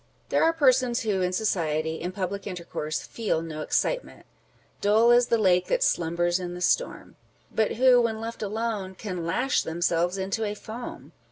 There 0.29 0.41
are 0.43 0.51
persons 0.51 1.01
who 1.01 1.21
in 1.21 1.31
society, 1.31 2.01
in 2.01 2.11
public 2.11 2.47
intercourse, 2.47 3.03
feel 3.05 3.43
no 3.43 3.61
excitement, 3.61 4.25
Dull 4.81 5.11
as 5.11 5.27
the 5.27 5.37
lake 5.37 5.67
that 5.67 5.83
slumbers 5.83 6.39
in 6.39 6.55
the 6.55 6.59
storm, 6.61 7.17
but 7.53 7.73
who, 7.73 8.01
when 8.01 8.19
left 8.19 8.41
alone, 8.41 8.95
can 8.95 9.27
lash 9.27 9.61
themselves 9.61 10.17
into 10.17 10.43
a 10.43 10.55
foam. 10.55 11.11